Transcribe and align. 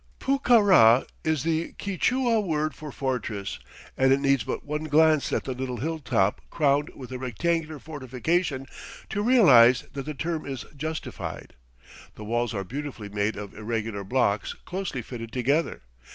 Pucará 0.19 1.07
is 1.23 1.43
the 1.43 1.73
Quichua 1.73 2.41
word 2.43 2.73
for 2.73 2.91
fortress 2.91 3.59
and 3.95 4.11
it 4.11 4.19
needs 4.19 4.43
but 4.43 4.65
one 4.65 4.85
glance 4.85 5.31
at 5.31 5.43
the 5.43 5.53
little 5.53 5.77
hilltop 5.77 6.41
crowned 6.49 6.89
with 6.95 7.11
a 7.11 7.19
rectangular 7.19 7.77
fortification 7.77 8.65
to 9.09 9.21
realize 9.21 9.83
that 9.93 10.07
the 10.07 10.15
term 10.15 10.43
is 10.43 10.65
justified. 10.75 11.53
The 12.15 12.25
walls 12.25 12.51
are 12.51 12.63
beautifully 12.63 13.09
made 13.09 13.35
of 13.35 13.53
irregular 13.53 14.03
blocks 14.03 14.53
closely 14.65 15.03
fitted 15.03 15.31
together. 15.31 15.83